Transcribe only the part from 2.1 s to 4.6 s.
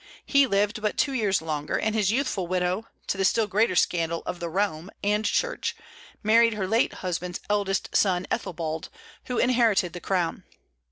youthful widow, to the still greater scandal of the